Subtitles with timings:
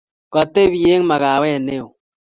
[0.33, 1.93] Kotebi eng makawet ne yoo